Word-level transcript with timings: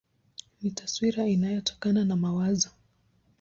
Ni 0.61 0.71
taswira 0.71 1.27
inayotokana 1.27 2.05
na 2.05 2.15
mawazo. 2.15 2.69